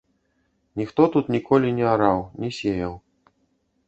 Ніхто 0.81 1.01
тут 1.15 1.29
ніколі 1.35 1.69
не 1.79 1.85
араў, 1.93 2.19
не 2.45 2.49
сеяў. 2.61 2.93